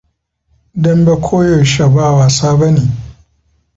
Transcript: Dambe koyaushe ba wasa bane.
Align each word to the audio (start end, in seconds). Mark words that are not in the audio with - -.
Dambe 0.83 1.13
koyaushe 1.25 1.85
ba 1.93 2.05
wasa 2.17 2.47
bane. 2.59 2.85